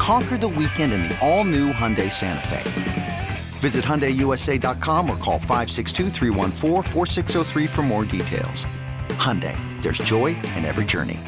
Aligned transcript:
Conquer 0.00 0.38
the 0.38 0.48
weekend 0.48 0.94
in 0.94 1.02
the 1.02 1.18
all 1.20 1.44
new 1.44 1.74
Hyundai 1.74 2.10
Santa 2.10 2.48
Fe. 2.48 3.28
Visit 3.58 3.84
HyundaiUSA.com 3.84 5.10
or 5.10 5.16
call 5.18 5.38
562 5.38 6.08
for 7.68 7.82
more 7.82 8.06
details. 8.06 8.64
Hyundai, 9.10 9.54
there's 9.82 9.98
joy 9.98 10.28
in 10.56 10.64
every 10.64 10.86
journey. 10.86 11.18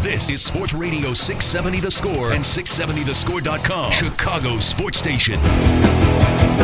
This 0.00 0.30
is 0.30 0.42
Sports 0.42 0.72
Radio 0.72 1.12
670 1.12 1.80
The 1.80 1.90
Score 1.90 2.32
and 2.32 2.42
670thescore.com, 2.42 3.90
Chicago 3.90 4.58
Sports 4.60 4.96
Station. 4.96 5.38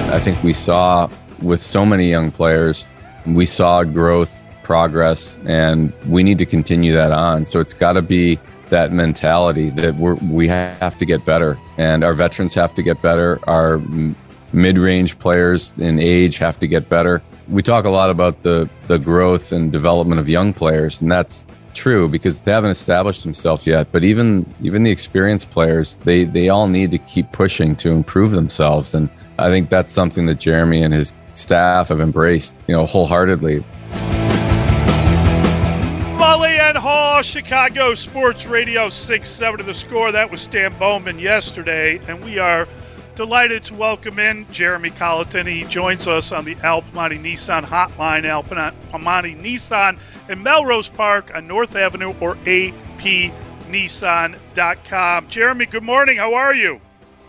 I 0.09 0.21
think 0.21 0.43
we 0.43 0.55
saw 0.55 1.11
with 1.43 1.63
so 1.63 1.85
many 1.85 2.09
young 2.09 2.31
players, 2.31 2.87
we 3.27 3.45
saw 3.45 3.85
growth, 3.85 4.47
progress, 4.63 5.39
and 5.45 5.93
we 6.07 6.23
need 6.23 6.39
to 6.39 6.47
continue 6.47 6.95
that 6.95 7.13
on. 7.13 7.45
So 7.45 7.61
it's 7.61 7.75
got 7.75 7.93
to 7.93 8.03
be 8.03 8.41
that 8.73 8.91
mentality 8.91 9.69
that 9.69 9.95
we're, 9.97 10.15
we 10.15 10.49
have 10.49 10.97
to 10.97 11.05
get 11.05 11.25
better 11.27 11.59
and 11.77 12.03
our 12.03 12.15
veterans 12.15 12.55
have 12.55 12.73
to 12.73 12.83
get 12.83 13.03
better. 13.03 13.39
Our 13.47 13.79
mid-range 14.55 15.19
players 15.19 15.77
in 15.79 15.99
age 15.99 16.39
have 16.39 16.59
to 16.61 16.67
get 16.67 16.89
better. 16.89 17.23
We 17.49 17.63
talk 17.63 17.85
a 17.85 17.91
lot 17.91 18.09
about 18.09 18.43
the 18.43 18.69
the 18.87 18.99
growth 18.99 19.53
and 19.53 19.71
development 19.71 20.21
of 20.21 20.29
young 20.29 20.55
players, 20.55 21.03
and 21.03 21.11
that's 21.11 21.47
true 21.75 22.09
because 22.09 22.41
they 22.41 22.53
haven't 22.53 22.71
established 22.71 23.25
themselves 23.25 23.67
yet. 23.67 23.93
But 23.93 24.05
even 24.05 24.47
even 24.63 24.85
the 24.85 24.91
experienced 24.91 25.51
players, 25.51 25.97
they 25.97 26.25
they 26.25 26.49
all 26.49 26.67
need 26.67 26.91
to 26.93 26.99
keep 26.99 27.31
pushing 27.33 27.77
to 27.77 27.91
improve 27.91 28.31
themselves, 28.31 28.95
and 28.95 29.11
I 29.39 29.51
think 29.51 29.69
that's 29.69 29.93
something 29.93 30.25
that 30.27 30.39
Jeremy 30.39 30.83
and 30.83 30.95
his 30.95 31.13
staff 31.35 31.89
have 31.89 32.01
embraced, 32.01 32.63
you 32.69 32.75
know, 32.77 32.87
wholeheartedly. 32.87 33.65
Chicago 37.23 37.95
Sports 37.95 38.47
Radio 38.47 38.89
6 38.89 39.31
7 39.31 39.59
to 39.59 39.65
the 39.65 39.75
score. 39.75 40.13
That 40.13 40.31
was 40.31 40.41
Stan 40.41 40.77
Bowman 40.79 41.19
yesterday, 41.19 42.01
and 42.09 42.25
we 42.25 42.39
are 42.39 42.67
Delighted 43.15 43.63
to 43.65 43.75
welcome 43.75 44.19
in 44.19 44.51
Jeremy 44.51 44.89
Colliton. 44.89 45.47
He 45.47 45.65
joins 45.65 46.09
us 46.09 46.33
on 46.33 46.47
the 46.47 46.57
Al 46.63 46.81
Nissan 46.81 47.63
hotline, 47.63 48.25
Al 48.25 48.43
Piemonte 48.43 49.39
Nissan 49.39 49.99
in 50.31 50.43
Melrose 50.43 50.89
Park 50.89 51.31
on 51.35 51.47
North 51.47 51.77
Avenue 51.77 52.15
or 52.21 52.37
apnissan.com. 52.37 52.79
Jeremy, 55.29 55.67
good 55.67 55.83
morning. 55.83 56.17
How 56.17 56.33
are 56.33 56.55
you? 56.55 56.81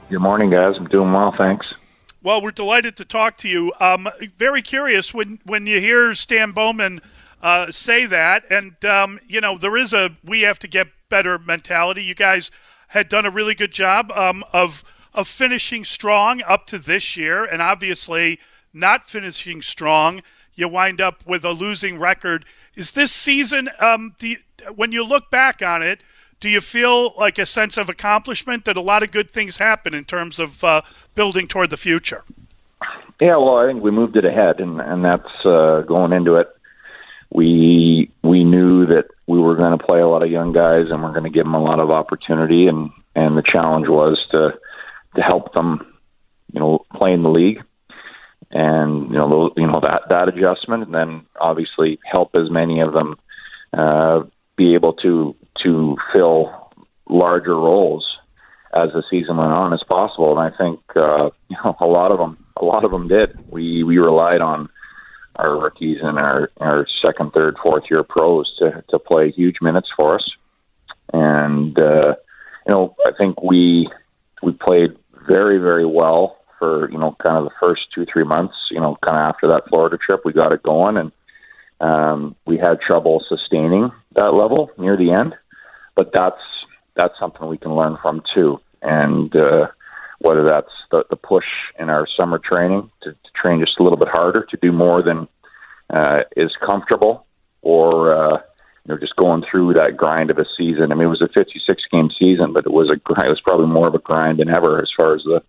Good 0.09 0.21
morning, 0.21 0.51
guys. 0.51 0.75
I'm 0.77 0.87
doing 0.87 1.11
well, 1.11 1.35
thanks. 1.37 1.73
Well, 2.21 2.41
we're 2.41 2.51
delighted 2.51 2.95
to 2.97 3.03
talk 3.03 3.35
to 3.39 3.49
you. 3.49 3.73
Um, 3.81 4.07
very 4.37 4.61
curious 4.61 5.13
when, 5.13 5.41
when 5.43 5.67
you 5.67 5.81
hear 5.81 6.13
Stan 6.13 6.53
Bowman 6.53 7.01
uh, 7.43 7.71
say 7.71 8.07
that, 8.07 8.43
and, 8.49 8.83
um, 8.83 9.19
you 9.27 9.39
know, 9.39 9.59
there 9.59 9.77
is 9.77 9.93
a 9.93 10.17
we 10.23 10.41
have 10.41 10.57
to 10.59 10.67
get 10.67 10.87
better 11.09 11.37
mentality. 11.37 12.03
You 12.03 12.15
guys 12.15 12.49
had 12.87 13.07
done 13.07 13.27
a 13.27 13.29
really 13.29 13.53
good 13.53 13.71
job 13.71 14.11
um, 14.11 14.43
of– 14.51 14.83
of 15.15 15.27
finishing 15.27 15.85
strong 15.85 16.41
up 16.41 16.65
to 16.65 16.79
this 16.79 17.15
year, 17.15 17.43
and 17.43 17.61
obviously 17.61 18.39
not 18.73 19.07
finishing 19.07 19.61
strong, 19.61 20.23
you 20.55 20.67
wind 20.67 20.99
up 20.99 21.23
with 21.25 21.45
a 21.45 21.51
losing 21.51 21.99
record. 21.99 22.45
Is 22.75 22.91
this 22.91 23.11
season, 23.11 23.69
um, 23.79 24.15
you, 24.19 24.37
when 24.73 24.91
you 24.91 25.03
look 25.03 25.29
back 25.29 25.61
on 25.61 25.83
it, 25.83 26.01
do 26.39 26.49
you 26.49 26.61
feel 26.61 27.13
like 27.15 27.37
a 27.37 27.45
sense 27.45 27.77
of 27.77 27.89
accomplishment 27.89 28.65
that 28.65 28.75
a 28.75 28.81
lot 28.81 29.03
of 29.03 29.11
good 29.11 29.29
things 29.29 29.57
happen 29.57 29.93
in 29.93 30.03
terms 30.03 30.39
of 30.39 30.63
uh, 30.63 30.81
building 31.13 31.47
toward 31.47 31.69
the 31.69 31.77
future? 31.77 32.23
Yeah, 33.21 33.37
well, 33.37 33.57
I 33.57 33.67
think 33.67 33.83
we 33.83 33.91
moved 33.91 34.17
it 34.17 34.25
ahead, 34.25 34.59
and 34.59 34.81
and 34.81 35.05
that's 35.05 35.45
uh, 35.45 35.81
going 35.81 36.11
into 36.11 36.37
it. 36.37 36.49
We 37.33 38.11
we 38.21 38.43
knew 38.43 38.85
that 38.85 39.05
we 39.27 39.39
were 39.39 39.55
going 39.55 39.77
to 39.77 39.83
play 39.83 39.99
a 39.99 40.07
lot 40.07 40.23
of 40.23 40.29
young 40.29 40.53
guys, 40.53 40.85
and 40.89 41.01
we're 41.01 41.11
going 41.11 41.23
to 41.23 41.29
give 41.29 41.45
them 41.45 41.55
a 41.55 41.63
lot 41.63 41.79
of 41.79 41.89
opportunity, 41.89 42.67
and 42.67 42.91
and 43.15 43.37
the 43.37 43.43
challenge 43.43 43.87
was 43.87 44.23
to 44.33 44.53
to 45.15 45.21
help 45.21 45.53
them, 45.53 45.93
you 46.51 46.59
know, 46.59 46.85
play 46.93 47.13
in 47.13 47.23
the 47.23 47.31
league, 47.31 47.63
and 48.51 49.09
you 49.09 49.17
know, 49.17 49.51
you 49.57 49.65
know 49.65 49.79
that 49.81 50.03
that 50.09 50.29
adjustment, 50.29 50.83
and 50.83 50.93
then 50.93 51.25
obviously 51.39 51.99
help 52.05 52.31
as 52.35 52.51
many 52.51 52.81
of 52.81 52.93
them 52.93 53.15
uh, 53.73 54.21
be 54.55 54.75
able 54.75 54.93
to 54.93 55.35
to 55.63 55.97
fill 56.15 56.71
larger 57.09 57.55
roles 57.55 58.05
as 58.73 58.89
the 58.93 59.03
season 59.09 59.37
went 59.37 59.51
on 59.51 59.73
as 59.73 59.83
possible. 59.89 60.37
And 60.37 60.53
I 60.53 60.55
think 60.57 60.79
uh, 60.99 61.29
you 61.49 61.57
know 61.63 61.75
a 61.81 61.87
lot 61.87 62.11
of 62.11 62.19
them, 62.19 62.45
a 62.57 62.65
lot 62.65 62.85
of 62.85 62.91
them 62.91 63.07
did. 63.07 63.51
We 63.51 63.83
we 63.83 63.97
relied 63.97 64.41
on 64.41 64.69
our 65.35 65.59
rookies 65.59 65.97
and 66.01 66.17
our 66.17 66.49
our 66.59 66.87
second, 67.05 67.31
third, 67.33 67.57
fourth 67.63 67.83
year 67.89 68.03
pros 68.03 68.53
to 68.59 68.83
to 68.89 68.99
play 68.99 69.31
huge 69.31 69.57
minutes 69.61 69.89
for 69.97 70.15
us. 70.15 70.29
And 71.11 71.77
uh, 71.77 72.15
you 72.67 72.73
know, 72.73 72.95
I 73.05 73.11
think 73.19 73.41
we 73.41 73.89
we 74.41 74.51
played 74.53 74.91
very, 75.27 75.57
very 75.57 75.85
well 75.85 76.37
for 76.59 76.89
you 76.91 76.97
know 76.97 77.15
kind 77.21 77.37
of 77.37 77.45
the 77.45 77.55
first 77.59 77.81
two 77.93 78.05
three 78.11 78.23
months. 78.23 78.55
You 78.71 78.79
know, 78.79 78.97
kind 79.05 79.17
of 79.17 79.33
after 79.33 79.47
that 79.47 79.69
Florida 79.69 79.97
trip, 79.97 80.21
we 80.25 80.33
got 80.33 80.51
it 80.51 80.63
going, 80.63 80.97
and 80.97 81.11
um, 81.79 82.35
we 82.45 82.57
had 82.57 82.81
trouble 82.81 83.23
sustaining 83.27 83.91
that 84.15 84.33
level 84.33 84.71
near 84.77 84.97
the 84.97 85.11
end. 85.11 85.35
But 85.95 86.11
that's 86.13 86.41
that's 86.95 87.13
something 87.19 87.47
we 87.47 87.57
can 87.57 87.75
learn 87.75 87.97
from 88.01 88.21
too, 88.33 88.59
and 88.81 89.35
uh, 89.35 89.67
whether 90.23 90.43
that's 90.43 90.71
the, 90.89 91.03
the 91.09 91.15
push 91.15 91.45
in 91.77 91.89
our 91.89 92.07
summer 92.17 92.39
training 92.39 92.89
to, 93.03 93.11
to 93.11 93.29
train 93.35 93.59
just 93.59 93.77
a 93.79 93.83
little 93.83 93.97
bit 93.97 94.07
harder, 94.11 94.45
to 94.49 94.57
do 94.61 94.71
more 94.71 95.03
than 95.03 95.27
uh, 95.89 96.21
is 96.35 96.51
comfortable, 96.67 97.25
or 97.61 98.13
uh, 98.15 98.37
you 98.85 98.93
know, 98.93 98.97
just 98.97 99.15
going 99.17 99.43
through 99.49 99.73
that 99.73 99.97
grind 99.97 100.31
of 100.31 100.39
a 100.39 100.45
season. 100.57 100.91
I 100.91 100.95
mean, 100.95 101.07
it 101.07 101.11
was 101.11 101.21
a 101.21 101.37
56 101.37 101.83
game 101.91 102.09
season, 102.21 102.53
but 102.53 102.65
it 102.65 102.71
was 102.71 102.89
a 102.89 102.95
it 102.95 103.29
was 103.29 103.41
probably 103.41 103.67
more 103.67 103.87
of 103.87 103.95
a 103.95 103.99
grind 103.99 104.39
than 104.39 104.55
ever 104.55 104.77
as 104.77 104.89
far 104.97 105.15
as 105.15 105.23
the 105.23 105.43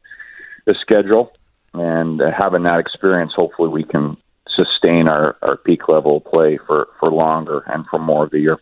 the 0.67 0.75
schedule. 0.81 1.33
And 1.73 2.23
uh, 2.23 2.31
having 2.37 2.63
that 2.65 2.79
experience, 2.79 3.33
hopefully, 3.37 3.69
we 3.69 3.85
can 3.85 4.17
sustain 4.49 5.09
our, 5.09 5.37
our 5.43 5.57
peak 5.57 5.89
level 5.89 6.21
play 6.21 6.59
for, 6.67 6.89
for 7.01 7.11
longer 7.11 7.65
and 7.67 7.85
for 7.91 7.99
more 7.99 8.25
of 8.25 8.31
the 8.31 8.41
year. 8.41 8.59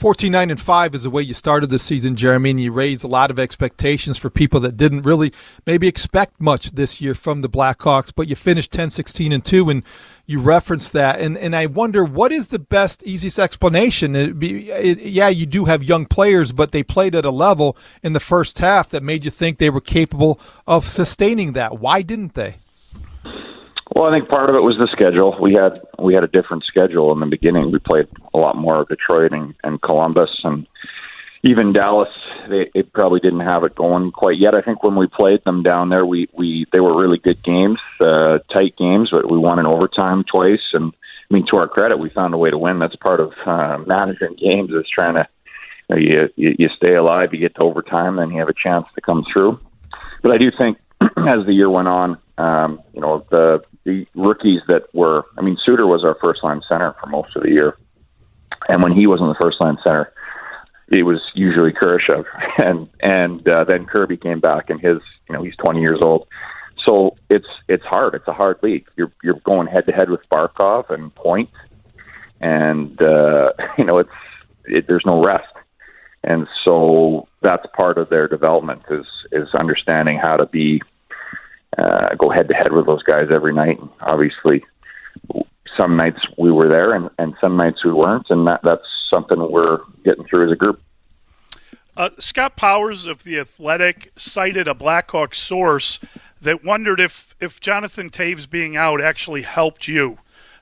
14 0.00 0.32
9 0.32 0.50
and 0.50 0.58
5 0.58 0.94
is 0.94 1.02
the 1.02 1.10
way 1.10 1.20
you 1.20 1.34
started 1.34 1.68
the 1.68 1.78
season, 1.78 2.16
Jeremy, 2.16 2.48
and 2.48 2.58
you 2.58 2.72
raised 2.72 3.04
a 3.04 3.06
lot 3.06 3.30
of 3.30 3.38
expectations 3.38 4.16
for 4.16 4.30
people 4.30 4.58
that 4.60 4.78
didn't 4.78 5.02
really 5.02 5.30
maybe 5.66 5.88
expect 5.88 6.40
much 6.40 6.70
this 6.70 7.02
year 7.02 7.14
from 7.14 7.42
the 7.42 7.50
Blackhawks, 7.50 8.10
but 8.16 8.26
you 8.26 8.34
finished 8.34 8.72
10 8.72 8.88
16 8.88 9.30
and 9.30 9.44
2 9.44 9.68
and 9.68 9.82
you 10.24 10.40
referenced 10.40 10.94
that 10.94 11.20
and 11.20 11.36
and 11.36 11.54
I 11.54 11.66
wonder 11.66 12.02
what 12.02 12.32
is 12.32 12.48
the 12.48 12.58
best 12.58 13.02
easiest 13.04 13.38
explanation 13.38 14.38
be, 14.38 14.70
it, 14.70 15.00
yeah, 15.00 15.28
you 15.28 15.44
do 15.44 15.66
have 15.66 15.84
young 15.84 16.06
players, 16.06 16.52
but 16.52 16.72
they 16.72 16.82
played 16.82 17.14
at 17.14 17.26
a 17.26 17.30
level 17.30 17.76
in 18.02 18.14
the 18.14 18.20
first 18.20 18.58
half 18.58 18.88
that 18.88 19.02
made 19.02 19.26
you 19.26 19.30
think 19.30 19.58
they 19.58 19.68
were 19.68 19.82
capable 19.82 20.40
of 20.66 20.88
sustaining 20.88 21.52
that. 21.52 21.78
Why 21.78 22.00
didn't 22.00 22.32
they? 22.32 22.56
Well, 23.94 24.08
I 24.08 24.16
think 24.16 24.28
part 24.28 24.50
of 24.50 24.56
it 24.56 24.62
was 24.62 24.76
the 24.78 24.88
schedule. 24.92 25.36
We 25.40 25.54
had 25.54 25.80
we 25.98 26.14
had 26.14 26.24
a 26.24 26.28
different 26.28 26.64
schedule 26.64 27.12
in 27.12 27.18
the 27.18 27.26
beginning. 27.26 27.72
We 27.72 27.80
played 27.80 28.06
a 28.32 28.38
lot 28.38 28.56
more 28.56 28.84
Detroit 28.88 29.32
and, 29.32 29.54
and 29.64 29.82
Columbus, 29.82 30.30
and 30.44 30.66
even 31.42 31.72
Dallas. 31.72 32.08
They, 32.48 32.70
they 32.72 32.82
probably 32.82 33.20
didn't 33.20 33.48
have 33.50 33.64
it 33.64 33.74
going 33.74 34.12
quite 34.12 34.38
yet. 34.38 34.54
I 34.54 34.62
think 34.62 34.84
when 34.84 34.94
we 34.94 35.08
played 35.08 35.42
them 35.44 35.64
down 35.64 35.88
there, 35.88 36.06
we 36.06 36.28
we 36.32 36.66
they 36.72 36.78
were 36.78 36.96
really 36.96 37.18
good 37.18 37.42
games, 37.42 37.78
uh, 38.00 38.38
tight 38.54 38.76
games, 38.78 39.10
but 39.10 39.28
we 39.28 39.38
won 39.38 39.58
in 39.58 39.66
overtime 39.66 40.22
twice. 40.22 40.62
And 40.74 40.92
I 41.30 41.34
mean, 41.34 41.46
to 41.50 41.58
our 41.58 41.68
credit, 41.68 41.98
we 41.98 42.10
found 42.10 42.32
a 42.32 42.38
way 42.38 42.50
to 42.50 42.58
win. 42.58 42.78
That's 42.78 42.96
part 42.96 43.18
of 43.18 43.32
uh, 43.44 43.78
managing 43.86 44.36
games 44.36 44.70
is 44.70 44.86
trying 44.96 45.14
to 45.14 45.26
you, 45.96 46.28
you 46.36 46.54
you 46.58 46.68
stay 46.76 46.94
alive, 46.94 47.30
you 47.32 47.40
get 47.40 47.56
to 47.56 47.64
overtime, 47.64 48.16
then 48.16 48.30
you 48.30 48.38
have 48.38 48.48
a 48.48 48.54
chance 48.54 48.86
to 48.94 49.00
come 49.00 49.24
through. 49.32 49.58
But 50.22 50.34
I 50.34 50.38
do 50.38 50.50
think 50.60 50.78
as 51.02 51.46
the 51.46 51.52
year 51.52 51.70
went 51.70 51.90
on, 51.90 52.18
um, 52.38 52.80
you 52.92 53.00
know, 53.00 53.24
the 53.30 53.62
the 53.84 54.06
rookies 54.14 54.60
that 54.68 54.84
were. 54.92 55.24
I 55.38 55.42
mean, 55.42 55.56
Suter 55.64 55.86
was 55.86 56.04
our 56.04 56.16
first 56.20 56.42
line 56.42 56.60
center 56.68 56.94
for 57.00 57.08
most 57.08 57.34
of 57.36 57.42
the 57.42 57.50
year, 57.50 57.76
and 58.68 58.82
when 58.82 58.92
he 58.92 59.06
wasn't 59.06 59.30
the 59.30 59.42
first 59.42 59.60
line 59.60 59.78
center, 59.86 60.12
it 60.88 61.02
was 61.02 61.20
usually 61.34 61.72
Kurashev, 61.72 62.24
and 62.58 62.88
and 63.00 63.48
uh, 63.48 63.64
then 63.64 63.86
Kirby 63.86 64.16
came 64.16 64.40
back, 64.40 64.70
and 64.70 64.80
his 64.80 65.00
you 65.28 65.34
know 65.34 65.42
he's 65.42 65.56
20 65.56 65.80
years 65.80 66.00
old, 66.02 66.26
so 66.86 67.16
it's 67.28 67.48
it's 67.68 67.84
hard. 67.84 68.14
It's 68.14 68.28
a 68.28 68.32
hard 68.32 68.58
league. 68.62 68.86
You're 68.96 69.12
you're 69.22 69.40
going 69.44 69.66
head 69.66 69.86
to 69.86 69.92
head 69.92 70.10
with 70.10 70.28
Barkov 70.28 70.90
and 70.90 71.14
Point, 71.14 71.50
and 72.40 73.00
uh, 73.00 73.46
you 73.78 73.84
know 73.84 73.98
it's 73.98 74.10
it, 74.64 74.86
there's 74.86 75.04
no 75.06 75.22
rest, 75.22 75.52
and 76.24 76.46
so 76.66 77.28
that's 77.40 77.64
part 77.76 77.98
of 77.98 78.08
their 78.10 78.28
development 78.28 78.84
is 78.90 79.06
is 79.32 79.48
understanding 79.54 80.18
how 80.20 80.36
to 80.36 80.46
be 80.46 80.82
uh, 81.78 82.14
go 82.16 82.30
head 82.30 82.48
to 82.48 82.54
head 82.54 82.72
with 82.72 82.86
those 82.86 83.02
guys 83.02 83.28
every 83.32 83.52
night. 83.52 83.78
And 83.80 83.90
Obviously, 84.00 84.64
some 85.78 85.96
nights 85.96 86.20
we 86.38 86.50
were 86.50 86.68
there, 86.68 86.94
and, 86.94 87.10
and 87.18 87.34
some 87.40 87.56
nights 87.56 87.84
we 87.84 87.92
weren't, 87.92 88.26
and 88.30 88.46
that, 88.48 88.60
that's 88.62 88.86
something 89.12 89.38
we're 89.38 89.80
getting 90.04 90.24
through 90.24 90.46
as 90.46 90.52
a 90.52 90.56
group. 90.56 90.82
Uh, 91.96 92.10
Scott 92.18 92.56
Powers 92.56 93.06
of 93.06 93.24
the 93.24 93.38
Athletic 93.38 94.12
cited 94.16 94.68
a 94.68 94.74
Blackhawk 94.74 95.34
source 95.34 95.98
that 96.40 96.64
wondered 96.64 97.00
if 97.00 97.34
if 97.40 97.60
Jonathan 97.60 98.08
Toews 98.10 98.48
being 98.48 98.76
out 98.76 99.00
actually 99.00 99.42
helped 99.42 99.88
you 99.88 100.18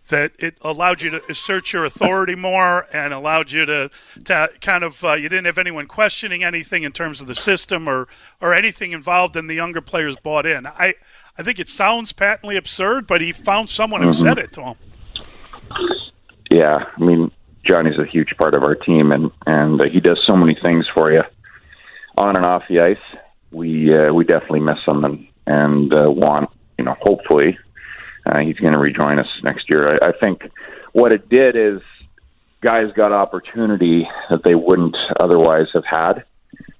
that 0.08 0.32
it 0.38 0.56
allowed 0.62 1.02
you 1.02 1.10
to 1.10 1.22
assert 1.30 1.72
your 1.72 1.84
authority 1.84 2.34
more 2.34 2.86
and 2.92 3.12
allowed 3.12 3.50
you 3.50 3.64
to, 3.66 3.90
to 4.24 4.50
kind 4.60 4.84
of 4.84 5.02
uh, 5.04 5.12
you 5.12 5.28
didn't 5.28 5.46
have 5.46 5.58
anyone 5.58 5.86
questioning 5.86 6.44
anything 6.44 6.82
in 6.82 6.92
terms 6.92 7.20
of 7.20 7.26
the 7.26 7.34
system 7.34 7.88
or 7.88 8.08
or 8.40 8.52
anything 8.54 8.92
involved 8.92 9.36
and 9.36 9.48
the 9.48 9.54
younger 9.54 9.80
players 9.80 10.16
bought 10.16 10.46
in. 10.46 10.66
I 10.66 10.94
i 11.38 11.42
think 11.42 11.58
it 11.58 11.68
sounds 11.68 12.12
patently 12.12 12.56
absurd 12.56 13.06
but 13.06 13.20
he 13.20 13.32
found 13.32 13.70
someone 13.70 14.02
who 14.02 14.10
mm-hmm. 14.10 14.22
said 14.22 14.38
it 14.38 14.52
to 14.52 14.62
him. 14.62 14.76
Yeah 16.50 16.74
i 16.96 17.00
mean 17.00 17.30
johnny's 17.68 17.98
a 17.98 18.06
huge 18.06 18.36
part 18.38 18.54
of 18.54 18.62
our 18.62 18.74
team 18.74 19.12
and 19.12 19.30
and 19.46 19.80
uh, 19.80 19.88
he 19.88 20.00
does 20.00 20.20
so 20.26 20.36
many 20.36 20.56
things 20.64 20.86
for 20.94 21.12
you. 21.12 21.22
On 22.16 22.34
and 22.34 22.44
off 22.44 22.64
the 22.68 22.80
ice 22.80 23.20
we 23.50 23.94
uh, 23.94 24.12
we 24.12 24.24
definitely 24.24 24.60
miss 24.60 24.78
him 24.86 25.04
and 25.04 25.26
and 25.46 25.94
uh, 25.94 26.10
want 26.10 26.50
you 26.78 26.84
know 26.84 26.96
hopefully 27.00 27.58
uh, 28.28 28.42
he's 28.42 28.56
going 28.56 28.74
to 28.74 28.80
rejoin 28.80 29.18
us 29.18 29.28
next 29.42 29.64
year. 29.70 29.98
I, 30.02 30.08
I 30.08 30.12
think 30.22 30.42
what 30.92 31.12
it 31.12 31.28
did 31.28 31.56
is 31.56 31.80
guys 32.60 32.92
got 32.94 33.12
opportunity 33.12 34.06
that 34.30 34.42
they 34.44 34.54
wouldn't 34.54 34.96
otherwise 35.20 35.66
have 35.74 35.84
had 35.86 36.24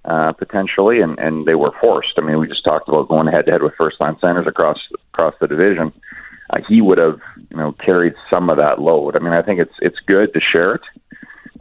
uh, 0.05 0.33
potentially, 0.33 1.01
and, 1.01 1.19
and 1.19 1.47
they 1.47 1.55
were 1.55 1.73
forced. 1.83 2.15
I 2.19 2.25
mean, 2.25 2.39
we 2.39 2.49
just 2.49 2.65
talked 2.65 2.89
about 2.89 3.09
going 3.09 3.27
head 3.27 3.47
to 3.47 3.53
head 3.53 3.63
with 3.63 3.75
first 3.81 3.97
line 4.01 4.17
centers 4.25 4.47
across 4.49 4.79
across 5.13 5.35
the 5.41 5.49
division. 5.49 5.93
Uh, 6.51 6.63
he 6.69 6.81
would 6.81 6.99
have, 6.99 7.21
you 7.51 7.57
know, 7.57 7.73
carried 7.73 8.15
some 8.33 8.49
of 8.49 8.59
that 8.59 8.81
load. 8.81 9.19
I 9.19 9.23
mean, 9.23 9.35
I 9.35 9.43
think 9.43 9.61
it's 9.61 9.75
it's 9.81 9.99
good 10.07 10.33
to 10.33 10.41
share 10.41 10.77
it. 10.77 10.83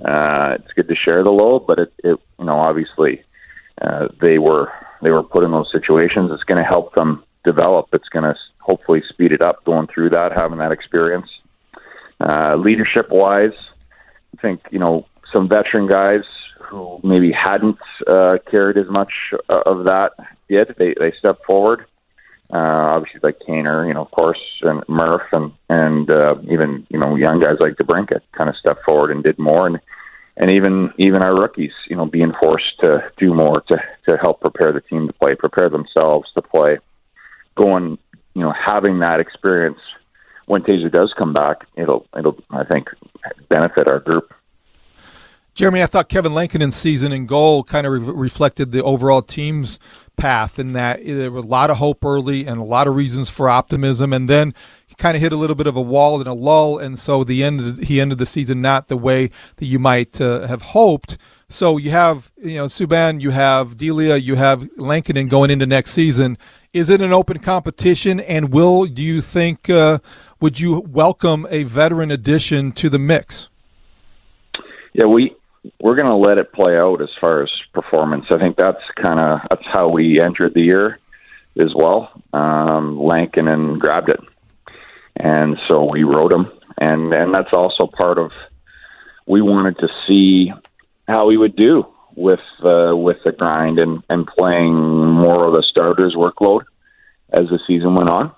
Uh, 0.03 0.55
it's 0.59 0.73
good 0.73 0.87
to 0.87 0.95
share 0.95 1.23
the 1.23 1.31
load, 1.31 1.65
but 1.67 1.79
it, 1.79 1.93
it 2.03 2.17
you 2.39 2.45
know, 2.45 2.53
obviously, 2.53 3.23
uh, 3.81 4.07
they 4.21 4.37
were 4.37 4.71
they 5.01 5.11
were 5.11 5.23
put 5.23 5.43
in 5.43 5.51
those 5.51 5.71
situations. 5.71 6.31
It's 6.31 6.43
going 6.43 6.59
to 6.59 6.63
help 6.63 6.95
them 6.95 7.23
develop. 7.43 7.87
It's 7.93 8.09
going 8.09 8.23
to 8.23 8.35
hopefully 8.67 9.01
speed 9.09 9.31
it 9.31 9.41
up 9.41 9.63
going 9.63 9.87
through 9.87 10.11
that, 10.11 10.33
having 10.35 10.59
that 10.59 10.73
experience. 10.73 11.29
Uh, 12.19 12.55
leadership 12.55 13.09
wise, 13.09 13.53
I 14.37 14.41
think, 14.41 14.61
you 14.71 14.79
know, 14.79 15.07
some 15.33 15.47
veteran 15.47 15.87
guys 15.87 16.23
who 16.59 16.99
maybe 17.03 17.31
hadn't 17.31 17.77
uh, 18.05 18.37
carried 18.51 18.77
as 18.77 18.89
much 18.89 19.11
uh, 19.49 19.61
of 19.65 19.85
that 19.85 20.11
yet, 20.49 20.77
They, 20.77 20.93
they 20.99 21.13
stepped 21.17 21.45
forward. 21.45 21.85
Uh, 22.51 22.95
obviously, 22.95 23.19
like 23.23 23.39
Kaner, 23.39 23.87
you 23.87 23.93
know, 23.93 24.03
of 24.03 24.11
course, 24.11 24.39
and 24.61 24.81
Murph, 24.87 25.27
and 25.33 25.51
and 25.69 26.09
uh, 26.09 26.35
even 26.49 26.87
you 26.89 26.97
know 26.97 27.17
young 27.17 27.41
guys 27.41 27.57
like 27.59 27.75
DeBrincat 27.75 28.21
kind 28.31 28.49
of 28.49 28.55
stepped 28.55 28.85
forward 28.85 29.11
and 29.11 29.21
did 29.21 29.37
more, 29.37 29.67
and 29.67 29.81
and 30.37 30.51
even 30.51 30.93
even 30.97 31.23
our 31.23 31.37
rookies, 31.37 31.73
you 31.89 31.97
know, 31.97 32.05
being 32.05 32.31
forced 32.41 32.79
to 32.83 33.11
do 33.17 33.33
more 33.33 33.59
to 33.69 33.77
to 34.07 34.17
help 34.21 34.39
prepare 34.39 34.71
the 34.71 34.79
team 34.79 35.07
to 35.07 35.13
play, 35.13 35.35
prepare 35.35 35.69
themselves 35.69 36.29
to 36.35 36.41
play, 36.41 36.77
going 37.55 37.97
you 38.37 38.43
know, 38.43 38.53
having 38.53 38.99
that 38.99 39.19
experience 39.19 39.79
when 40.45 40.61
Toews 40.61 40.91
does 40.91 41.11
come 41.17 41.33
back, 41.33 41.65
it'll 41.75 42.05
it'll 42.15 42.37
I 42.51 42.63
think 42.63 42.87
benefit 43.49 43.89
our 43.89 43.99
group. 43.99 44.31
Jeremy, 45.55 45.81
I 45.81 45.87
thought 45.87 46.07
Kevin 46.07 46.35
Lankinen's 46.35 46.75
season 46.75 47.11
and 47.11 47.27
goal 47.27 47.63
kind 47.63 47.87
of 47.87 47.93
re- 47.93 48.13
reflected 48.13 48.71
the 48.71 48.83
overall 48.83 49.23
team's 49.23 49.79
path 50.15 50.59
in 50.59 50.73
that 50.73 51.03
there 51.03 51.31
was 51.31 51.45
a 51.45 51.47
lot 51.47 51.71
of 51.71 51.77
hope 51.77 52.05
early 52.05 52.45
and 52.45 52.59
a 52.59 52.63
lot 52.63 52.87
of 52.87 52.95
reasons 52.95 53.27
for 53.27 53.49
optimism, 53.49 54.13
and 54.13 54.29
then 54.29 54.53
he 54.85 54.93
kind 54.93 55.15
of 55.15 55.21
hit 55.21 55.33
a 55.33 55.35
little 55.35 55.55
bit 55.55 55.65
of 55.65 55.75
a 55.75 55.81
wall 55.81 56.19
and 56.19 56.27
a 56.27 56.33
lull, 56.33 56.77
and 56.77 56.99
so 56.99 57.23
the 57.23 57.43
end 57.43 57.85
he 57.85 57.99
ended 57.99 58.19
the 58.19 58.27
season 58.27 58.61
not 58.61 58.87
the 58.87 58.97
way 58.97 59.31
that 59.55 59.65
you 59.65 59.79
might 59.79 60.21
uh, 60.21 60.45
have 60.45 60.61
hoped. 60.61 61.17
So 61.49 61.77
you 61.77 61.89
have 61.89 62.31
you 62.37 62.55
know 62.55 62.65
Subban, 62.65 63.19
you 63.19 63.31
have 63.31 63.77
Delia, 63.77 64.17
you 64.17 64.35
have 64.35 64.69
Lankinen 64.77 65.27
going 65.27 65.49
into 65.49 65.65
next 65.65 65.91
season 65.91 66.37
is 66.77 66.91
it 66.91 67.01
an 67.01 67.11
open 67.11 67.39
competition? 67.39 68.19
And 68.19 68.53
will 68.53 68.85
do 68.85 69.01
you 69.01 69.19
think 69.21 69.69
uh, 69.69 69.99
would 70.39 70.59
you 70.59 70.81
welcome 70.81 71.47
a 71.49 71.63
veteran 71.63 72.11
addition 72.11 72.71
to 72.73 72.89
the 72.89 72.99
mix? 72.99 73.49
Yeah, 74.93 75.05
we 75.05 75.35
we're 75.81 75.95
going 75.95 76.05
to 76.05 76.15
let 76.15 76.37
it 76.37 76.53
play 76.53 76.77
out 76.77 77.01
as 77.01 77.09
far 77.19 77.43
as 77.43 77.49
performance. 77.73 78.25
I 78.31 78.37
think 78.37 78.55
that's 78.57 78.81
kind 78.95 79.19
of 79.19 79.41
that's 79.49 79.65
how 79.65 79.89
we 79.89 80.21
entered 80.21 80.53
the 80.53 80.61
year 80.61 80.99
as 81.57 81.73
well. 81.75 82.11
Um, 82.31 82.99
and 83.35 83.79
grabbed 83.79 84.09
it, 84.09 84.19
and 85.15 85.57
so 85.67 85.89
we 85.91 86.03
wrote 86.03 86.31
him, 86.31 86.51
and 86.77 87.13
and 87.13 87.33
that's 87.33 87.53
also 87.53 87.87
part 87.87 88.19
of 88.19 88.31
we 89.25 89.41
wanted 89.41 89.79
to 89.79 89.87
see 90.07 90.53
how 91.07 91.29
he 91.29 91.37
would 91.37 91.55
do 91.55 91.85
with 92.17 92.39
uh, 92.63 92.97
with 92.97 93.17
the 93.23 93.31
grind 93.31 93.79
and, 93.79 94.03
and 94.09 94.25
playing 94.25 94.73
more 94.73 95.47
of 95.47 95.53
the 95.53 95.63
starters 95.69 96.15
workload 96.15 96.63
as 97.29 97.43
the 97.49 97.59
season 97.67 97.93
went 97.93 98.09
on. 98.09 98.31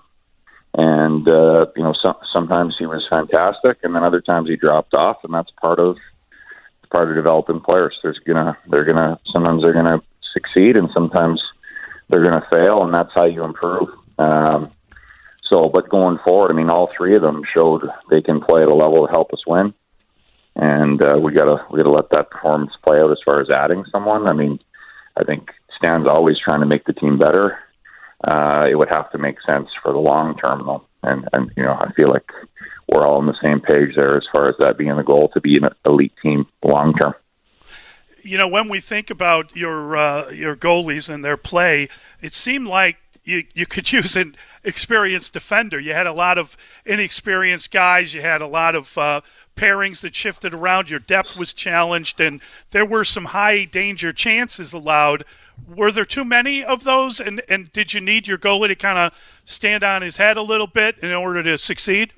And 0.76 1.26
uh, 1.26 1.66
you 1.74 1.82
know, 1.82 1.94
some, 2.04 2.16
sometimes 2.32 2.76
he 2.78 2.86
was 2.86 3.04
fantastic, 3.10 3.78
and 3.82 3.96
then 3.96 4.04
other 4.04 4.20
times 4.20 4.48
he 4.48 4.56
dropped 4.56 4.94
off, 4.94 5.24
and 5.24 5.32
that's 5.32 5.50
part 5.62 5.80
of 5.80 5.96
part 6.94 7.08
of 7.08 7.16
developing 7.16 7.60
players. 7.60 7.98
There's 8.02 8.20
gonna 8.24 8.56
they're 8.68 8.84
gonna 8.84 9.18
sometimes 9.34 9.62
they're 9.62 9.72
gonna 9.72 10.02
succeed, 10.34 10.76
and 10.76 10.90
sometimes 10.92 11.42
they're 12.08 12.22
gonna 12.22 12.46
fail, 12.52 12.84
and 12.84 12.92
that's 12.92 13.12
how 13.14 13.24
you 13.24 13.44
improve. 13.44 13.88
Um, 14.18 14.70
so, 15.50 15.68
but 15.68 15.88
going 15.88 16.18
forward, 16.18 16.52
I 16.52 16.54
mean, 16.54 16.70
all 16.70 16.90
three 16.96 17.16
of 17.16 17.22
them 17.22 17.42
showed 17.56 17.82
they 18.10 18.20
can 18.20 18.40
play 18.40 18.62
at 18.62 18.68
a 18.68 18.74
level 18.74 19.06
to 19.06 19.10
help 19.10 19.32
us 19.32 19.44
win 19.46 19.74
and 20.60 21.02
uh, 21.02 21.18
we 21.18 21.32
gotta 21.32 21.64
we 21.70 21.78
gotta 21.78 21.90
let 21.90 22.10
that 22.10 22.30
performance 22.30 22.72
play 22.84 23.00
out 23.00 23.10
as 23.10 23.18
far 23.24 23.40
as 23.40 23.48
adding 23.50 23.82
someone. 23.90 24.28
I 24.28 24.34
mean, 24.34 24.60
I 25.16 25.24
think 25.24 25.48
Stan's 25.78 26.06
always 26.06 26.36
trying 26.38 26.60
to 26.60 26.66
make 26.66 26.84
the 26.84 26.92
team 26.92 27.18
better. 27.18 27.58
Uh, 28.22 28.62
it 28.70 28.76
would 28.76 28.90
have 28.92 29.10
to 29.12 29.18
make 29.18 29.36
sense 29.50 29.68
for 29.82 29.92
the 29.92 29.98
long 29.98 30.36
term, 30.36 30.66
though, 30.66 30.84
and 31.02 31.26
and 31.32 31.50
you 31.56 31.62
know 31.62 31.78
I 31.80 31.90
feel 31.94 32.08
like 32.08 32.30
we're 32.88 33.06
all 33.06 33.16
on 33.16 33.26
the 33.26 33.38
same 33.42 33.60
page 33.60 33.96
there 33.96 34.14
as 34.14 34.26
far 34.34 34.50
as 34.50 34.54
that 34.58 34.76
being 34.76 34.96
the 34.96 35.02
goal 35.02 35.30
to 35.32 35.40
be 35.40 35.56
an 35.56 35.68
elite 35.86 36.12
team 36.22 36.46
long 36.62 36.92
term. 36.94 37.14
You 38.22 38.36
know, 38.36 38.48
when 38.48 38.68
we 38.68 38.80
think 38.80 39.08
about 39.08 39.56
your 39.56 39.96
uh, 39.96 40.28
your 40.28 40.54
goalies 40.56 41.08
and 41.08 41.24
their 41.24 41.38
play, 41.38 41.88
it 42.20 42.34
seemed 42.34 42.66
like 42.66 42.98
you 43.24 43.44
you 43.54 43.66
could 43.66 43.92
use 44.00 44.16
an 44.16 44.36
experienced 44.64 45.32
defender. 45.32 45.78
You 45.78 45.92
had 45.92 46.06
a 46.06 46.12
lot 46.12 46.38
of 46.38 46.56
inexperienced 46.84 47.70
guys. 47.70 48.14
You 48.14 48.20
had 48.22 48.42
a 48.42 48.46
lot 48.46 48.74
of 48.74 48.96
uh, 48.96 49.20
pairings 49.56 50.00
that 50.00 50.14
shifted 50.14 50.54
around. 50.54 50.90
Your 50.90 51.00
depth 51.00 51.36
was 51.36 51.52
challenged, 51.52 52.20
and 52.20 52.40
there 52.70 52.86
were 52.86 53.04
some 53.04 53.26
high 53.26 53.64
danger 53.64 54.12
chances 54.12 54.72
allowed. 54.72 55.24
Were 55.68 55.92
there 55.92 56.06
too 56.06 56.24
many 56.24 56.64
of 56.64 56.84
those? 56.84 57.20
And, 57.20 57.42
and 57.48 57.70
did 57.72 57.92
you 57.92 58.00
need 58.00 58.26
your 58.26 58.38
goalie 58.38 58.68
to 58.68 58.74
kind 58.74 58.96
of 58.96 59.14
stand 59.44 59.84
on 59.84 60.00
his 60.00 60.16
head 60.16 60.38
a 60.38 60.42
little 60.42 60.66
bit 60.66 60.98
in 61.00 61.12
order 61.12 61.42
to 61.42 61.58
succeed? 61.58 62.12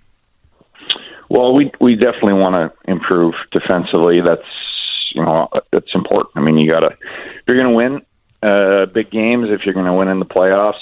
Well, 1.29 1.57
we 1.57 1.71
we 1.81 1.97
definitely 1.97 2.35
want 2.35 2.55
to 2.55 2.73
improve 2.85 3.35
defensively. 3.53 4.21
That's 4.21 4.43
you 5.15 5.25
know 5.25 5.49
that's 5.71 5.95
important. 5.95 6.31
I 6.37 6.41
mean, 6.41 6.59
you 6.59 6.71
gotta 6.71 6.97
if 7.43 7.49
you're 7.49 7.59
going 7.59 7.71
to 7.71 7.85
win 7.85 8.03
uh, 8.43 8.87
big 8.87 9.11
games, 9.11 9.49
if 9.51 9.65
you're 9.65 9.75
going 9.75 9.87
to 9.87 9.93
win 9.93 10.09
in 10.09 10.19
the 10.19 10.27
playoffs, 10.27 10.75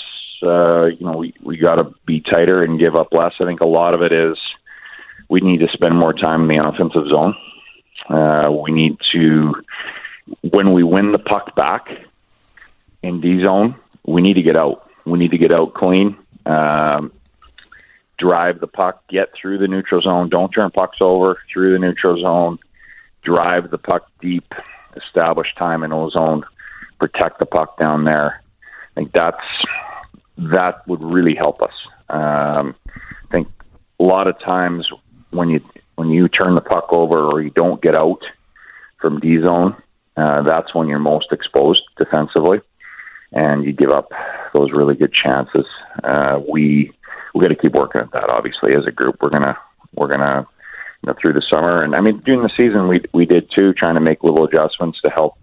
uh, 0.43 0.87
you 0.87 1.07
know 1.07 1.17
we 1.17 1.35
we 1.43 1.57
got 1.57 1.77
to 1.77 1.95
be 2.07 2.21
tighter 2.21 2.63
and 2.63 2.79
give 2.79 2.97
up 2.97 3.13
less. 3.13 3.35
I 3.41 3.45
think 3.45 3.61
a 3.61 3.69
lot 3.69 3.95
of 3.95 4.03
it 4.03 4.13
is 4.13 4.37
we 5.31 5.41
need 5.41 5.61
to 5.61 5.69
spend 5.73 5.97
more 5.97 6.13
time 6.13 6.43
in 6.43 6.49
the 6.49 6.69
offensive 6.69 7.07
zone. 7.09 7.35
Uh, 8.09 8.51
we 8.51 8.73
need 8.73 8.99
to, 9.13 9.55
when 10.43 10.73
we 10.73 10.83
win 10.83 11.13
the 11.13 11.19
puck 11.19 11.55
back 11.55 11.87
in 13.03 13.21
D 13.21 13.43
zone, 13.45 13.77
we 14.05 14.21
need 14.21 14.35
to 14.35 14.43
get 14.43 14.59
out. 14.59 14.91
We 15.07 15.19
need 15.19 15.31
to 15.31 15.39
get 15.39 15.55
out 15.55 15.73
clean, 15.75 16.17
um, 16.45 17.13
drive 18.19 18.61
the 18.61 18.67
puck, 18.67 19.07
get 19.09 19.29
through 19.41 19.59
the 19.59 19.69
neutral 19.69 20.03
zone. 20.03 20.29
Don't 20.29 20.51
turn 20.51 20.71
pucks 20.71 20.99
over 21.01 21.39
through 21.53 21.73
the 21.73 21.79
neutral 21.79 22.21
zone. 22.21 22.59
Drive 23.23 23.71
the 23.71 23.79
puck 23.79 24.11
deep, 24.21 24.53
establish 24.97 25.55
time 25.57 25.85
in 25.85 25.91
zone, 25.91 26.45
protect 26.99 27.39
the 27.39 27.47
puck 27.47 27.79
down 27.79 28.05
there. 28.05 28.43
I 28.91 28.95
think 28.95 29.13
that's 29.13 29.37
that 30.53 30.87
would 30.89 31.03
really 31.03 31.35
help 31.35 31.63
us. 31.63 31.75
Um, 32.09 32.75
I 33.33 33.47
a 34.01 34.03
lot 34.03 34.27
of 34.27 34.39
times 34.41 34.89
when 35.31 35.51
you 35.51 35.61
when 35.97 36.09
you 36.09 36.29
turn 36.29 36.55
the 36.55 36.63
puck 36.63 36.87
over 36.91 37.19
or 37.19 37.43
you 37.43 37.51
don't 37.51 37.81
get 37.83 37.95
out 37.95 38.23
from 39.01 39.21
D 39.21 39.41
zone, 39.45 39.77
uh, 40.17 40.43
that's 40.43 40.75
when 40.75 40.89
you're 40.89 40.99
most 40.99 41.29
exposed 41.31 41.83
defensively, 41.99 42.61
and 43.33 43.65
you 43.65 43.73
give 43.73 43.91
up 43.91 44.11
those 44.55 44.73
really 44.73 44.97
good 44.97 45.13
chances. 45.13 45.67
Uh, 46.03 46.41
we 46.49 46.93
we 47.35 47.43
got 47.43 47.49
to 47.49 47.57
keep 47.57 47.75
working 47.75 48.01
at 48.01 48.11
that. 48.13 48.31
Obviously, 48.31 48.73
as 48.73 48.87
a 48.87 48.93
group, 48.93 49.17
we're 49.21 49.31
gonna 49.31 49.57
we're 49.95 50.09
gonna 50.09 50.47
you 51.03 51.07
know 51.07 51.15
through 51.21 51.35
the 51.35 51.47
summer, 51.53 51.83
and 51.83 51.95
I 51.95 52.01
mean 52.01 52.23
during 52.25 52.43
the 52.43 52.51
season 52.59 52.89
we 52.89 52.97
we 53.13 53.27
did 53.27 53.51
too, 53.57 53.73
trying 53.75 53.97
to 53.97 54.03
make 54.03 54.25
little 54.25 54.45
adjustments 54.45 54.99
to 55.05 55.13
help 55.13 55.37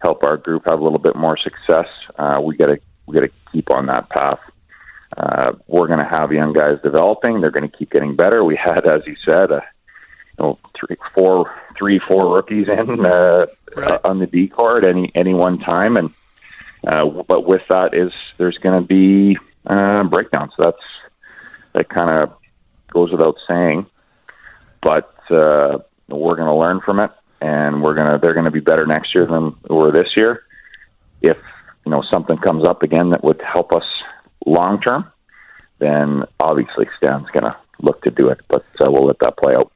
help 0.00 0.22
our 0.24 0.36
group 0.36 0.64
have 0.68 0.78
a 0.78 0.82
little 0.82 0.98
bit 0.98 1.16
more 1.16 1.36
success. 1.38 1.88
Uh, 2.18 2.40
we 2.42 2.56
got 2.56 2.68
to 2.68 2.78
we 3.06 3.14
got 3.14 3.26
to 3.26 3.32
keep 3.52 3.70
on 3.70 3.86
that 3.86 4.08
path. 4.08 4.40
Uh, 5.16 5.52
we're 5.66 5.86
going 5.86 5.98
to 5.98 6.18
have 6.18 6.32
young 6.32 6.52
guys 6.52 6.78
developing. 6.82 7.40
They're 7.40 7.50
going 7.50 7.68
to 7.68 7.76
keep 7.76 7.90
getting 7.90 8.16
better. 8.16 8.44
We 8.44 8.56
had, 8.56 8.86
as 8.86 9.06
you 9.06 9.16
said, 9.24 9.50
a, 9.50 9.62
you 10.38 10.44
know, 10.44 10.58
three, 10.74 10.96
four, 11.14 11.54
three, 11.78 12.00
four 12.06 12.34
rookies 12.34 12.68
in 12.68 13.06
uh, 13.06 13.46
right. 13.74 14.00
on 14.04 14.18
the 14.18 14.26
D 14.26 14.48
card 14.48 14.84
any 14.84 15.10
any 15.14 15.32
one 15.32 15.58
time, 15.58 15.96
and 15.96 16.10
uh, 16.86 17.08
but 17.08 17.46
with 17.46 17.62
that 17.70 17.94
is 17.94 18.12
there's 18.36 18.58
going 18.58 18.74
to 18.74 18.86
be 18.86 19.38
uh, 19.66 20.02
breakdowns. 20.04 20.52
That's 20.58 20.76
that 21.72 21.88
kind 21.88 22.22
of 22.22 22.34
goes 22.92 23.10
without 23.10 23.36
saying, 23.48 23.86
but 24.82 25.14
uh, 25.30 25.78
we're 26.08 26.36
going 26.36 26.48
to 26.48 26.56
learn 26.56 26.80
from 26.80 27.00
it, 27.00 27.10
and 27.40 27.82
we're 27.82 27.94
gonna 27.94 28.18
they're 28.18 28.34
going 28.34 28.46
to 28.46 28.50
be 28.50 28.60
better 28.60 28.86
next 28.86 29.14
year 29.14 29.26
than 29.26 29.56
we 29.68 29.76
were 29.76 29.92
this 29.92 30.10
year. 30.16 30.42
If 31.22 31.38
you 31.86 31.92
know 31.92 32.02
something 32.12 32.36
comes 32.38 32.66
up 32.66 32.82
again 32.82 33.10
that 33.10 33.22
would 33.24 33.40
help 33.40 33.72
us 33.72 33.84
long 34.44 34.78
term, 34.80 35.10
then 35.78 36.24
obviously 36.40 36.86
Stan's 36.98 37.28
going 37.32 37.44
to 37.44 37.56
look 37.80 38.02
to 38.02 38.10
do 38.10 38.28
it. 38.28 38.40
But 38.48 38.64
uh, 38.80 38.90
we'll 38.90 39.06
let 39.06 39.20
that 39.20 39.36
play 39.38 39.54
out. 39.54 39.72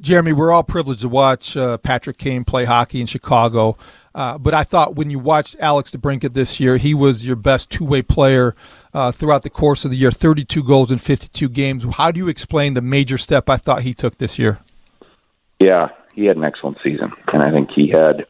Jeremy, 0.00 0.32
we're 0.32 0.52
all 0.52 0.62
privileged 0.62 1.02
to 1.02 1.08
watch 1.08 1.56
uh, 1.56 1.76
Patrick 1.78 2.18
Kane 2.18 2.44
play 2.44 2.64
hockey 2.64 3.00
in 3.00 3.06
Chicago. 3.06 3.76
Uh, 4.14 4.38
but 4.38 4.54
I 4.54 4.64
thought 4.64 4.94
when 4.96 5.10
you 5.10 5.18
watched 5.18 5.56
Alex 5.60 5.90
DeBrincat 5.90 6.34
this 6.34 6.58
year, 6.58 6.76
he 6.76 6.94
was 6.94 7.26
your 7.26 7.36
best 7.36 7.70
two 7.70 7.84
way 7.84 8.02
player 8.02 8.54
uh, 8.94 9.12
throughout 9.12 9.42
the 9.42 9.50
course 9.50 9.84
of 9.84 9.90
the 9.90 9.96
year 9.96 10.10
32 10.10 10.62
goals 10.62 10.90
in 10.90 10.98
52 10.98 11.48
games. 11.48 11.84
How 11.96 12.10
do 12.10 12.18
you 12.18 12.28
explain 12.28 12.74
the 12.74 12.80
major 12.80 13.18
step 13.18 13.50
I 13.50 13.56
thought 13.56 13.82
he 13.82 13.92
took 13.92 14.18
this 14.18 14.38
year? 14.38 14.60
Yeah, 15.58 15.88
he 16.14 16.24
had 16.24 16.36
an 16.36 16.44
excellent 16.44 16.78
season. 16.82 17.12
And 17.32 17.42
I 17.42 17.52
think 17.52 17.70
he 17.74 17.88
had 17.88 18.26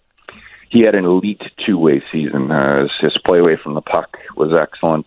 he 0.70 0.80
had 0.80 0.94
an 0.94 1.04
elite 1.04 1.42
two 1.66 1.78
way 1.78 2.02
season. 2.12 2.50
Uh, 2.50 2.86
his, 3.00 3.16
play 3.26 3.38
away 3.38 3.56
from 3.62 3.74
the 3.74 3.80
puck 3.80 4.16
was 4.36 4.56
excellent. 4.56 5.06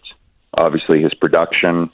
Obviously, 0.58 1.02
his 1.02 1.14
production 1.14 1.90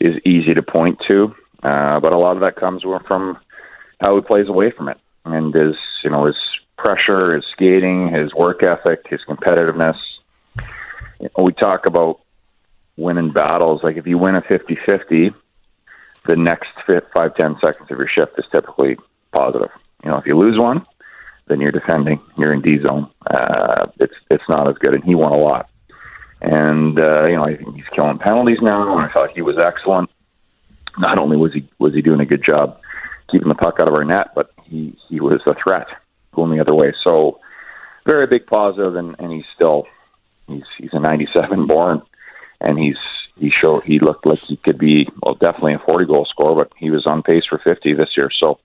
is 0.00 0.16
easy 0.26 0.54
to 0.54 0.62
point 0.62 0.98
to, 1.08 1.34
uh, 1.62 2.00
but 2.00 2.12
a 2.12 2.18
lot 2.18 2.36
of 2.36 2.40
that 2.40 2.56
comes 2.56 2.82
from 3.06 3.38
how 4.00 4.16
he 4.16 4.22
plays 4.22 4.48
away 4.48 4.70
from 4.70 4.88
it 4.88 4.98
and 5.24 5.54
his, 5.54 5.76
you 6.02 6.10
know, 6.10 6.24
his 6.24 6.36
pressure, 6.76 7.36
his 7.36 7.44
skating, 7.52 8.12
his 8.12 8.34
work 8.34 8.62
ethic, 8.62 9.06
his 9.08 9.20
competitiveness. 9.28 9.96
You 11.20 11.28
know, 11.38 11.44
we 11.44 11.52
talk 11.52 11.86
about 11.86 12.20
winning 12.96 13.32
battles. 13.32 13.80
Like 13.84 13.96
if 13.96 14.06
you 14.06 14.18
win 14.18 14.34
a 14.34 14.42
50-50, 14.42 15.34
the 16.26 16.36
next 16.36 16.68
five, 17.16 17.34
ten 17.36 17.56
seconds 17.64 17.90
of 17.90 17.98
your 17.98 18.08
shift 18.08 18.32
is 18.38 18.44
typically 18.52 18.96
positive. 19.32 19.70
You 20.04 20.10
know, 20.10 20.18
if 20.18 20.26
you 20.26 20.36
lose 20.36 20.58
one, 20.58 20.84
then 21.46 21.60
you're 21.60 21.72
defending. 21.72 22.20
You're 22.36 22.52
in 22.54 22.62
D 22.62 22.78
zone. 22.86 23.10
Uh, 23.28 23.86
it's 24.00 24.14
it's 24.30 24.44
not 24.48 24.68
as 24.68 24.76
good, 24.78 24.94
and 24.94 25.04
he 25.04 25.14
won 25.14 25.32
a 25.32 25.36
lot. 25.36 25.68
And 26.40 26.98
uh, 26.98 27.24
you 27.28 27.36
know, 27.36 27.44
I 27.44 27.56
think 27.56 27.76
he's 27.76 27.84
killing 27.94 28.18
penalties 28.18 28.58
now. 28.60 28.96
I 28.96 29.10
thought 29.12 29.30
he 29.34 29.42
was 29.42 29.56
excellent. 29.58 30.10
Not 30.98 31.20
only 31.20 31.36
was 31.36 31.52
he 31.52 31.68
was 31.78 31.94
he 31.94 32.02
doing 32.02 32.20
a 32.20 32.26
good 32.26 32.44
job 32.44 32.80
keeping 33.30 33.48
the 33.48 33.54
puck 33.54 33.78
out 33.80 33.88
of 33.88 33.94
our 33.94 34.04
net, 34.04 34.28
but 34.34 34.50
he 34.64 34.96
he 35.08 35.20
was 35.20 35.40
a 35.46 35.54
threat 35.54 35.86
going 36.34 36.50
the 36.50 36.60
other 36.60 36.74
way. 36.74 36.92
So 37.06 37.40
very 38.06 38.26
big 38.26 38.46
positive, 38.46 38.96
and, 38.96 39.16
and 39.18 39.32
he's 39.32 39.44
still 39.54 39.86
he's 40.46 40.64
he's 40.78 40.92
a 40.92 41.00
'97 41.00 41.66
born, 41.66 42.02
and 42.60 42.78
he's 42.78 42.96
he 43.36 43.50
showed 43.50 43.84
he 43.84 43.98
looked 43.98 44.26
like 44.26 44.40
he 44.40 44.56
could 44.56 44.78
be 44.78 45.08
well 45.22 45.34
definitely 45.34 45.74
a 45.74 45.78
40 45.80 46.06
goal 46.06 46.26
scorer, 46.26 46.54
but 46.54 46.72
he 46.76 46.90
was 46.90 47.06
on 47.06 47.22
pace 47.22 47.44
for 47.48 47.58
50 47.58 47.94
this 47.94 48.10
year. 48.16 48.30
So 48.42 48.58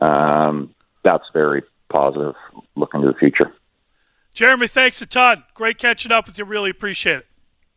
um, 0.00 0.74
that's 1.02 1.24
very 1.32 1.62
positive 1.94 2.34
looking 2.76 3.00
to 3.02 3.06
the 3.06 3.14
future. 3.14 3.52
Jeremy, 4.32 4.66
thanks 4.66 5.00
a 5.00 5.06
ton. 5.06 5.44
Great 5.54 5.78
catching 5.78 6.10
up 6.10 6.26
with 6.26 6.38
you. 6.38 6.44
Really 6.44 6.70
appreciate 6.70 7.18
it. 7.18 7.26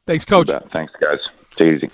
Thanks, 0.07 0.25
Coach. 0.25 0.49
Thanks, 0.73 0.93
guys. 1.01 1.19
Take 1.57 1.73
easy. 1.73 1.89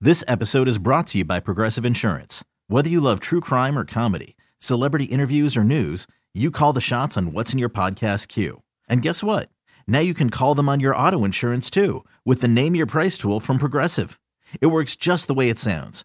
This 0.00 0.24
episode 0.26 0.68
is 0.68 0.78
brought 0.78 1.06
to 1.08 1.18
you 1.18 1.24
by 1.24 1.40
Progressive 1.40 1.84
Insurance. 1.84 2.44
Whether 2.66 2.88
you 2.88 3.00
love 3.00 3.20
true 3.20 3.40
crime 3.40 3.78
or 3.78 3.84
comedy, 3.84 4.36
celebrity 4.58 5.04
interviews 5.04 5.56
or 5.56 5.64
news, 5.64 6.06
you 6.34 6.50
call 6.50 6.72
the 6.72 6.80
shots 6.80 7.16
on 7.16 7.32
what's 7.32 7.52
in 7.52 7.58
your 7.58 7.68
podcast 7.68 8.28
queue. 8.28 8.62
And 8.88 9.02
guess 9.02 9.22
what? 9.22 9.50
Now 9.86 10.00
you 10.00 10.14
can 10.14 10.30
call 10.30 10.54
them 10.54 10.68
on 10.68 10.80
your 10.80 10.94
auto 10.94 11.24
insurance 11.24 11.70
too 11.70 12.04
with 12.24 12.40
the 12.40 12.48
Name 12.48 12.74
Your 12.74 12.86
Price 12.86 13.18
tool 13.18 13.40
from 13.40 13.58
Progressive. 13.58 14.20
It 14.60 14.66
works 14.66 14.96
just 14.96 15.26
the 15.28 15.34
way 15.34 15.48
it 15.48 15.58
sounds. 15.58 16.04